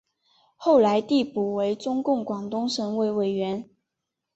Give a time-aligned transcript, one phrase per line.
[0.55, 3.69] 后来递补为中共广东省委委员。